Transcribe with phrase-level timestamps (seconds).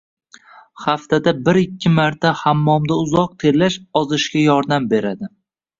[0.85, 5.35] Haftada bir-ikki marta hammomda uzoq terlash ozishga yordam beradi.